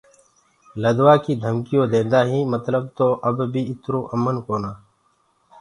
لدوآ 0.81 1.13
ڪيٚ 1.23 1.39
ڌمڪيٚونٚ 1.43 1.91
ديندآ 1.93 2.19
هينٚ 2.31 2.49
متلب 2.53 2.83
تو 2.97 3.07
اب 3.27 3.37
بي 3.51 3.61
اِترو 3.71 3.99
امن 4.13 4.35
ڪونا۔ 4.45 4.71